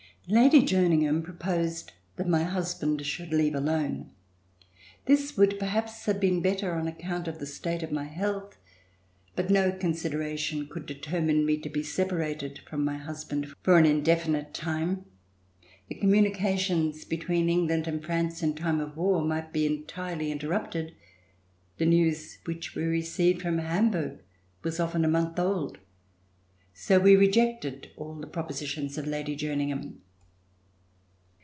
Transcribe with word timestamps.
Lady 0.27 0.61
Jerningham 0.63 1.23
proposed 1.23 1.91
that 2.15 2.29
my 2.29 2.43
husband 2.43 3.05
should 3.05 3.33
leave 3.33 3.53
alone. 3.55 4.11
This 5.03 5.35
would 5.35 5.59
perhaps 5.59 6.05
have 6.05 6.21
been 6.21 6.41
better 6.41 6.73
on 6.75 6.87
account 6.87 7.27
of 7.27 7.39
the 7.39 7.45
state 7.45 7.83
of 7.83 7.91
my 7.91 8.05
health, 8.05 8.55
but 9.35 9.49
no 9.49 9.73
consideration 9.73 10.67
could 10.69 10.85
determine 10.85 11.45
me 11.45 11.57
to 11.57 11.69
be 11.69 11.83
separated 11.83 12.59
from 12.59 12.85
my 12.85 12.95
husband 12.95 13.53
for 13.61 13.77
an 13.77 13.85
indefinite 13.85 14.53
time. 14.53 15.03
The 15.89 15.95
com 15.95 16.11
munications 16.11 17.09
between 17.09 17.49
England 17.49 17.85
and 17.85 18.01
France, 18.01 18.41
in 18.41 18.53
time 18.55 18.79
of 18.79 18.95
war, 18.95 19.25
might 19.25 19.51
be 19.51 19.65
entirely 19.65 20.31
interrupted. 20.31 20.93
The 21.77 21.85
news 21.87 22.37
which 22.45 22.73
we 22.73 22.83
received 22.83 23.41
from 23.41 23.57
Hamburg 23.57 24.19
was 24.63 24.79
often 24.79 25.03
a 25.03 25.09
month 25.09 25.37
old; 25.39 25.79
so 26.73 26.99
we 26.99 27.17
rejected 27.17 27.91
all 27.97 28.15
the 28.15 28.27
propositions 28.27 28.97
of 28.97 29.05
Lady 29.05 29.35
Jerningham. 29.35 29.99